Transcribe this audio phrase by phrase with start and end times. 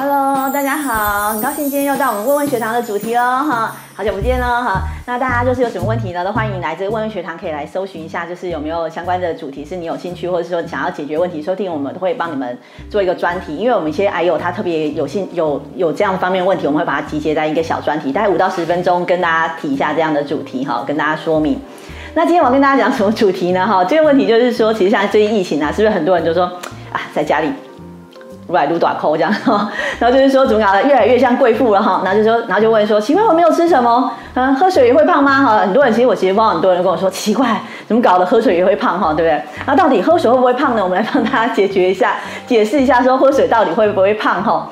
[0.00, 4.82] Hello，大家好，很高兴今天又到我们问问学堂的主题哦哈，好久不见喽哈。
[5.06, 12.56] 那大家就是有什么问题呢，都欢迎来这个问问学堂，可以来搜寻一下，就是有没有相关的主题是你有兴趣，或者是说想要解决问题，收听我们都会帮你们
[12.88, 21.60] 做一个专题，因为我们一些癌友他特别有兴有有这样方面问题，我们会把它集结在一个小专题，大概五到十分钟跟大家提一下这样的主题哈，跟大家说明。
[22.14, 23.66] 那今天我要跟大家讲什么主题呢？
[23.66, 26.44] 哈，这个问题就是说，其实现在最近疫情啊，是不是很多人就说
[26.92, 27.52] 啊，在家里。
[28.54, 29.32] 来撸短扣这样，
[29.98, 32.00] 然后就是说怎么搞的，越来越像贵妇了哈。
[32.04, 35.42] 然后就说，然后就问说，奇怪我没有吃什么，嗯，喝水也会胖吗？
[35.44, 39.42] 哈，很多人其实我其实帮很多人跟我说，奇怪，怎么搞的，喝水也会胖哈，对不对？
[39.66, 40.82] 那到底喝水会不会胖呢？
[40.82, 42.16] 我们来帮大家解决一下，
[42.46, 44.66] 解释一下说喝水到底会不会胖哈。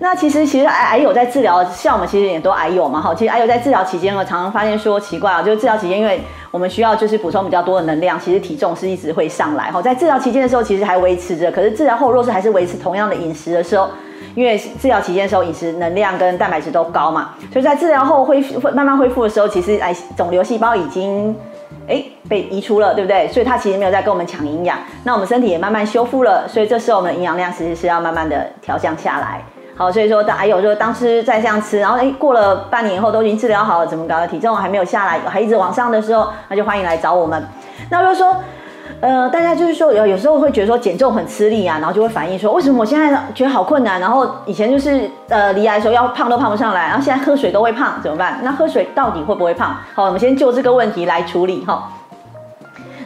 [0.00, 3.14] 那其实其实癌癌友在治疗，像我们其实也都癌友嘛哈。
[3.14, 6.20] 其实癌友在治疗期间呢，常常发现说奇怪啊，就是治疗期间因为。
[6.52, 9.80] 我们需要就是补充比较多的能量，其实体重是一直会上来哈。
[9.80, 13.88] 在治疗期间的时候，其实还维持着，可是治疗后若是还是维持同样的饮食的时候，
[14.34, 21.32] 因为治疗期间的时候饮食能量跟蛋白质都高嘛，所以在治疗后恢复慢慢恢复的时候，其实癌肿瘤细胞已经
[21.86, 23.28] 哎被移出了，对不对？
[23.28, 29.40] 所以它其实没有在跟我们抢营养，那我们身体也慢慢修复了，所以这时候我们的营养量其实是要慢慢的调降下来。
[29.80, 34.28] 好，所以说，还有就当时再这样吃，然后哎，过了半年以后都已经治疗好了，怎么搞的？
[34.28, 37.42] 体重还没有下来，还一直往上的时候，那就欢迎来找我们。
[37.88, 38.36] 那如果说，
[39.00, 43.98] 呃，大家就是说有有时候会觉得说减重很吃力啊，然后就会反映说，为什么我现在觉得好困难？
[43.98, 48.38] 然后以前就是呃，离癌的时候要胖都胖不上来，然后现在喝水都会胖，怎么办？
[48.42, 49.74] 那喝水到底会不会胖？
[49.94, 51.90] 好，我们先就这个问题来处理哈。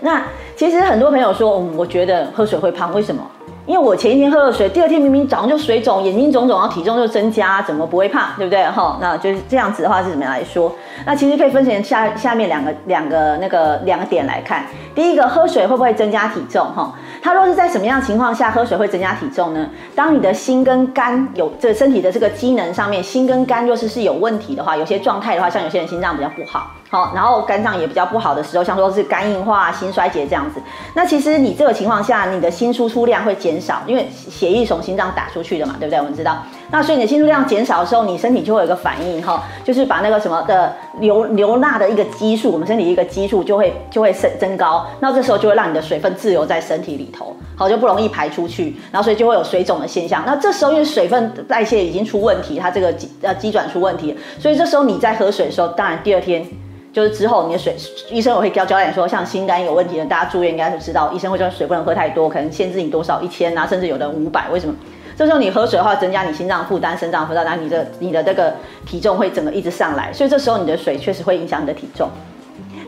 [0.00, 0.20] 那
[0.56, 3.22] 其实很多朋友说，嗯，我觉得喝水会胖，为什么？
[3.66, 8.28] 因为我前一天喝了水，第二天明明早上就水肿、眼睛肿肿，然后体重就增加，怎么不会胖？
[8.36, 8.62] 对不对？
[8.66, 10.70] 哈，那就是这样子的话是怎么样来说？
[11.06, 14.66] 那其实可以分成下下面两个两个那个两个点来看。
[14.94, 16.66] 第一个，喝水会不会增加体重？
[16.74, 16.92] 哈，
[17.22, 19.66] 它若是在什么样情况下喝水会增加体重呢？
[19.94, 26.70] 当你的心跟肝有这身体的这个机能上面，心跟肝若是是有问题的话，有些状态的话，像有些人心脏比较不好。
[26.91, 30.61] 好，然后肝脏也比较不好的时候，像说是肝硬化、心衰竭这样子。
[30.95, 35.99] 那其实你这个情况下，你的心输出量会减少，因为血液从心脏打出去的嘛，对不对？
[35.99, 36.39] 我们知道。
[36.71, 44.87] 那所以你的心输量减少的时候，你身体就会有一个反应，哈，就是把那个什么的流流纳的一个激素，我们身体一个激素就会就会升增高。
[45.00, 50.22] 那这时候就会让你的水分自由在身体里头，好就不容易排出去，然后所以就会有水肿的现象。
[50.27, 56.47] 那这时候因为水分代谢已经出问题，它这个机呃机转出问题，所以这时候你在喝水的时候，当然第二天。
[56.94, 57.75] 就是之后你的水，
[58.09, 64.49] 医生我会教教练说，像心肝有问题的，大家住院应该都知道，医生会说水不能喝太多，可能限制你多少一千啊，甚至有的五百。
[64.53, 64.72] 为什么？
[65.16, 68.54] 这时候你喝水的话，增加你心脏负担、肾脏负担，那你的你的这个
[68.84, 70.12] 体重会整个一直上来。
[70.12, 72.08] 所以这时候你的水确实会影响你的体重。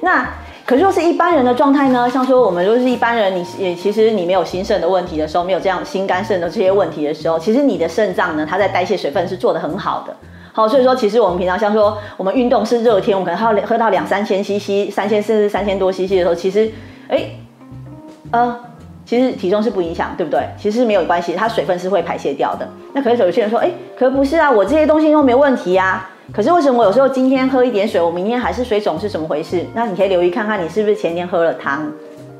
[0.02, 0.28] 那
[0.66, 2.10] 可是若是一般人的状态呢？
[2.10, 10.14] 像说我们如果是一般人，你也其实你没有心肾的问题的时候，没有这样心肝肾的这些问题的时候，其实你的肾脏呢，它在代谢水分是做的很好的。
[10.52, 16.68] 好，所以说其实我们平常像说我们运动是热天，我们可能要喝到两三千 CC、三千甚至三千多 CC 的时候，其实，
[17.08, 17.26] 哎，
[18.32, 18.58] 呃，
[19.06, 20.42] 其实体重是不影响，对不对？
[20.58, 22.68] 其实没有关系，它水分是会排泄掉的。
[22.92, 26.10] 那可是有些人说，哎，可不是啊，我这些东西都没问题呀。
[26.32, 29.64] 可是为什么我有时候今天喝一点水，我明天还是水肿是什么回事？
[29.74, 31.90] 那你可以留意看看，你是不是前天喝了汤？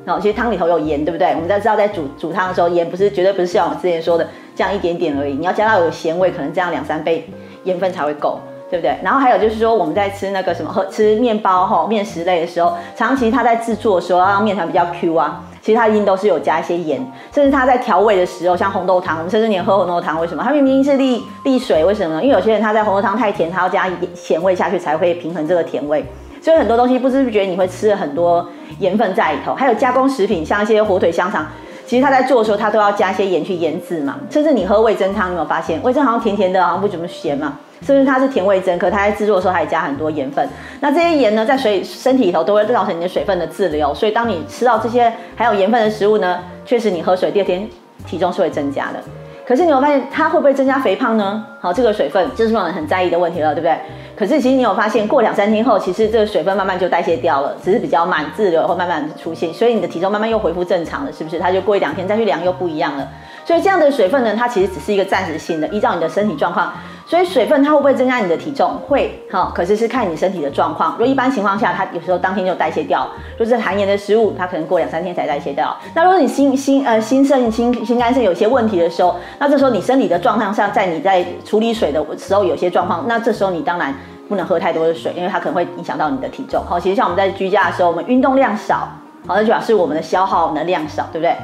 [0.07, 1.29] 哦，其实汤里头有盐，对不对？
[1.35, 7.29] 我们在知道在煮煮汤的时候，盐不是绝对不是像我之前说的这样一点点而已，你要加到有咸味，可能这样两三倍。
[7.65, 8.39] 盐分才会够，
[8.71, 8.97] 对不对？
[9.03, 17.05] 然后还有就是说，我们在吃那个什么喝吃面包哈面食类的时候，长期它在制作的时候，让面团比较 Q 啊，其实它一定都是有加一些盐，
[17.35, 20.45] 甚至它在调味的时候，像红豆汤，我们甚至连喝红豆汤，为什么？
[20.45, 22.23] 它明明是沥沥水，为什么呢？
[22.23, 26.07] 因为有些人他在红豆汤太甜，他要加咸味下去才会平衡这个甜味，
[26.41, 29.57] 所以很多东西不知不觉你会吃了很多盐分在里头。
[29.57, 31.45] 还有加工食品，像一些火腿香肠。
[31.85, 34.17] 其实他在做的时候，他都要加一些盐去腌制嘛。
[34.31, 37.59] 甚至你喝味增汤，有没有发现味增好像甜甜的，好像不怎么咸嘛？
[37.85, 38.79] 是不是它是甜味增？
[38.79, 40.49] 可它在制作的时候，还加很多盐分。
[40.81, 43.95] 那这些盐呢，在水身体里头都会造成你的水分的滞留。
[43.95, 47.69] 所以当你吃到这些含有盐分的食物呢，确实你喝水第二天
[48.07, 49.01] 体重是会增加的。
[49.47, 51.45] 可是你有发现它会不会增加肥胖呢？
[51.61, 53.79] 好，这个水分就是让人很在意的问题了，对不对？
[54.17, 61.39] 可是其实你有发现，过两三天后，其实这个水分慢慢就代谢掉了，只是比较慢，滞留会慢慢出现，所以你的体重慢慢又恢复正常了，是不是？
[61.39, 63.07] 它就过一两天再去量又不一样了。
[63.45, 66.73] 所以这样的水分呢，它其实只是一个暂时性的，依照你的身体状况。
[67.07, 68.77] 所以水分它会不会增加你的体重？
[68.89, 70.91] 会，哈，可是是看你身体的状况。
[70.93, 73.07] 如果一般情况下，它有时候当天就代谢掉；
[73.39, 75.75] 如果是含盐的食物，它可能过两三天才代谢掉。
[75.95, 83.95] 那如果你心心呃心肾心心肝肾有些问题的时候，那这时候你身体的状况上，在你在处理水的时候有些状况，那这时候你当然
[84.29, 86.61] 不能喝太多的水，因为它可能会影响到你的体重。
[86.69, 88.89] 好，其实像我们在居家的时候，我们运动量少，
[89.29, 91.37] 好，那就表示我们的消耗能量少，对不对？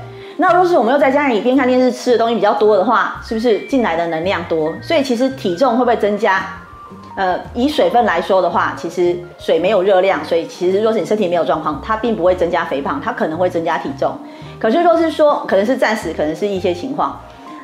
[0.42, 4.74] 那若是我们又在家里边看电视吃的东西比较多的话，是不是进来的能量多？
[4.82, 6.44] 所以其实体重会不会增加？
[7.14, 14.18] 呃，以水分来说的话，其实水没有热量，所以其实若是你身体没有状况，它并不会增加肥胖，它可能会增加体重。
[14.58, 17.20] 可是若是说，可能是暂时，可能是一些情况。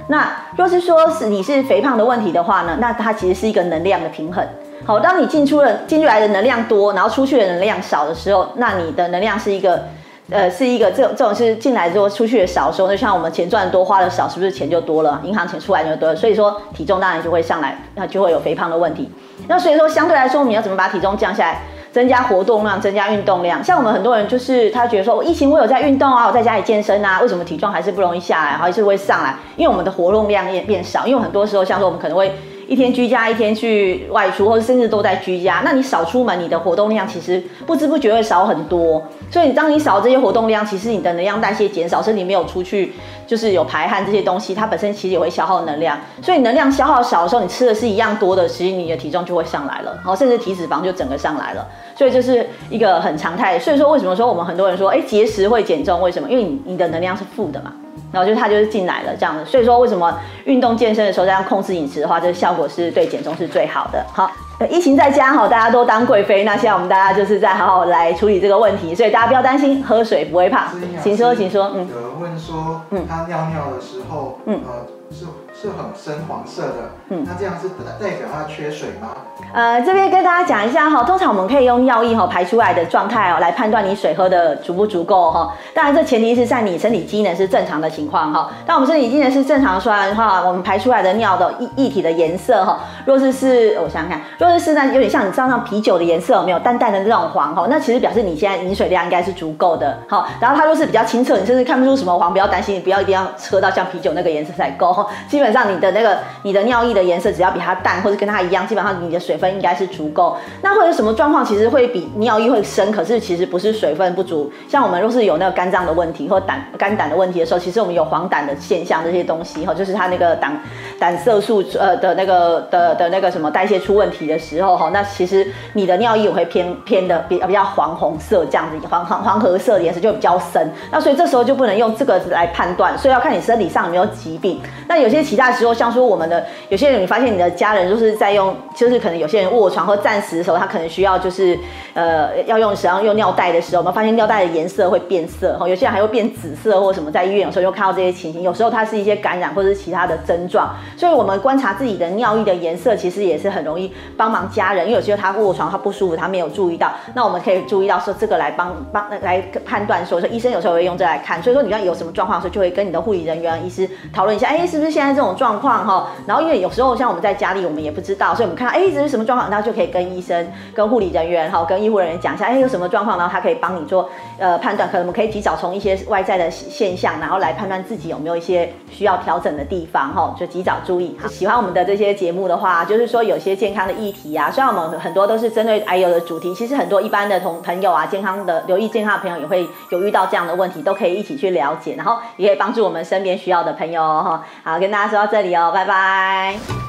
[0.06, 4.46] 那若是说是你是肥胖的问题的话呢，那它其实是一个能量的平衡。
[4.84, 9.82] 好，当你进出了进来的能量多，然后出去的能量少的时候，那你的能量是一个。
[10.30, 15.18] 呃，是一个这种这种是进来之后出去的少的时候，那像我们钱赚多花的少，是不是钱就多了？
[15.24, 19.10] 银行钱出来就多了，所以说体重当然就会上来，那就会有肥胖的问题。
[19.48, 21.62] 那所以说相对来说，我们要怎么把体重降下来？
[21.90, 23.64] 增加活动量，增加运动量。
[23.64, 29.34] 像我们很多人就是他觉得说，我疫情我有在运动啊，我在家里健身啊，为什么体重还是不容易下来，还是会上来？
[29.56, 32.30] 因为我们的活动量也变少，因为很多时候像说我们可能会。
[32.68, 39.02] 一天居家，一天去外出，或者甚至都在居家，那你少出门，你的活动量其实不知不觉会少很多。
[39.30, 42.92] 所以，当你少这些活动量，其实你的能量代谢减少，身体没有出去，
[43.26, 45.98] 就是有排汗这些东西，它本身其实也会消耗能量。
[46.20, 51.66] 所以，能量消耗少的时候，你吃的是一样多的，其实你的体重就会上来了，然后甚至体脂肪就整个上来了。
[51.96, 53.58] 所以，这是一个很常态。
[53.58, 56.02] 所以说，为什么说我们很多人说，哎，节食会减重？
[56.02, 56.28] 为什么？
[56.28, 57.72] 因为你你的能量是负的嘛。
[58.12, 64.04] 然后就他就是进来了这样子，所以说为什么运动健身的时候这样控制饮食的话，这个效果是对减重是最好的。
[64.12, 64.30] 好，
[64.70, 70.68] 疫情在家哈，大家都当贵妃，那现在我们大家就是在好好来处理这个问题，所以大家不要担心，喝水不会胖。
[71.02, 71.70] 请说，请说。
[71.74, 71.86] 嗯。
[71.88, 79.08] 有人问说，嗯，他尿尿的时候，嗯，呃，是是很深黄色的，嗯，那这样是代表他缺水吗？
[79.52, 85.52] 呃，这边跟大家讲一下哈，通常我们可以用尿液哈排出来的状态哦来判断你水喝的足不足够哈。
[85.74, 88.50] 当然，这前提是在你身体机能是正常的情况哈。
[88.66, 97.66] 当我们身体机能是正常出来的话，我们排出来的尿的液液体的颜色哈，若是是，我想想看，若是是那有点像你知道像啤酒的颜色，有没有淡淡的那种黄哈？
[97.70, 100.28] 那其实表示你现在饮水量应该是足够的哈。
[100.38, 105.06] 然后它若是比较清澈，你甚至看不出什么黄，不要担心，你不要一定要喝到像啤酒那个颜色才够。
[105.28, 110.36] 基本上你的那个你的尿液的颜色只要比它淡或者跟它一样，基本上你的水分应该是足够。
[110.60, 111.44] 那会有什么状况？
[111.44, 114.52] 其实会比尿液会深，可是其实不是水分不足。
[114.68, 120.60] 像我们若是有那个肝脏的问题或胆肝胆的问题的时候，其实我们有黄疸的现象，这些东西哈，就是它那个胆
[120.98, 130.70] 胆色素呃的那个的的那个什么代谢出问题的时候哈，那其实你的尿液也会偏偏的比比较黄红色这样子，黄黄黄褐色的颜色就比较深。
[130.90, 134.60] 那所以这时候就不能用这个来判断，所以要看你身体上有没有疾病。
[134.88, 141.58] 那有些其他时候，像说我们的有些人，你发现你的家人就是在用，就是可能有有些人卧床或暂时的时候，他可能需要就是
[141.92, 148.40] 呃要用想要用尿袋的时候，我们发现尿袋的颜色会变色，哈，有些人还会变紫色或什么，在医院有时候就看到这些情形。
[148.40, 166.08] 有时候它是一些感染或者是其他的症状，所以我们观察自己的尿液的颜色，其实也是很容易帮忙家人，因为有时候他卧床他不舒服，他没有注意到，那我们可以注意到说这个来帮帮来判断说说医生有时候会用这来看，所以说你要有什么状况的时候，就会跟你的护理人员、医师讨论一下，哎，是不是现在这种状况哈？
[166.26, 181.16] 然后因为有时候像我们在家里，我们也不知道，所以我们看到哎这是什什么状况，然后就可以跟医生、跟护理人员哈、跟医护人员讲一下，哎有什么状况，然后他可以帮你做呃判断，可能我们可以及早从一些外在的现象，然后来判断自己有没有一些需要调整的地方哈，就及早注意。
[181.28, 194.44] 喜欢我们的这些节目的话，就是说有些健康的议题啊，虽然我们很多都是针对癌友的主题，其实很多一般的同朋友啊，健康的留意健康的朋友也会有遇到这样的问题，都可以一起去了解，然后也可以帮助我们身边需要的朋友哈。
[194.62, 196.87] 好，跟大家说到这里哦，拜拜。